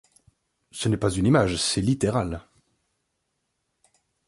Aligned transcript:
Ce 0.71 0.89
n’est 0.89 0.97
pas 0.97 1.11
une 1.11 1.27
image, 1.27 1.57
c’est 1.57 1.79
littéral. 1.79 2.41